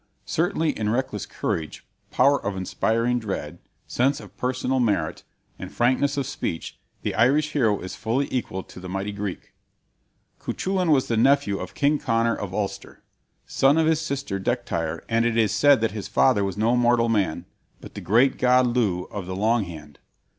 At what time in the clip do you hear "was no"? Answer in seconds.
16.43-16.75